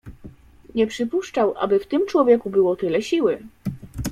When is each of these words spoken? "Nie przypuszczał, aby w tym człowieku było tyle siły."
"Nie 0.75 0.87
przypuszczał, 0.87 1.53
aby 1.57 1.79
w 1.79 1.87
tym 1.87 2.05
człowieku 2.07 2.49
było 2.49 2.75
tyle 2.75 3.01
siły." 3.01 3.41